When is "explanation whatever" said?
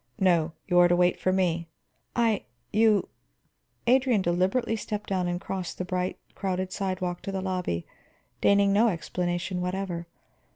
8.87-10.07